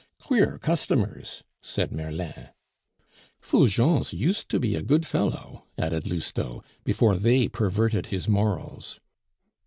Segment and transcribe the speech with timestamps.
[0.19, 2.47] "Queer customers!" said Merlin.
[3.39, 8.99] "Fulgence used to be a good fellow," added Lousteau, "before they perverted his morals."